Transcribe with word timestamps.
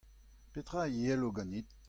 Petra 0.53 0.81
a 0.81 0.87
yelo 0.87 1.29
ganit? 1.35 1.69